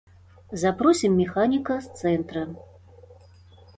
[0.61, 2.41] Запросім механіка з цэнтра.